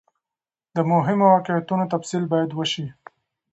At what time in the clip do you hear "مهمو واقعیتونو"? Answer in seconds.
0.91-1.83